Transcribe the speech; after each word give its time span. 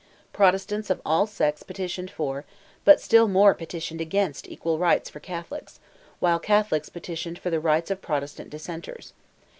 Protestants 0.33 0.89
of 0.89 0.99
all 1.05 1.27
sects 1.27 1.61
petitioned 1.61 2.09
for, 2.09 2.43
but 2.85 2.99
still 2.99 3.27
more 3.27 3.53
petitioned 3.53 4.01
against 4.01 4.47
equal 4.49 4.79
rights 4.79 5.11
for 5.11 5.19
Catholics; 5.19 5.79
while 6.19 6.39
Catholics 6.39 6.89
petitioned 6.89 7.37
for 7.37 7.51
the 7.51 7.59
rights 7.59 7.91
of 7.91 8.01
Protestant 8.01 8.49
dissenters. 8.49 9.13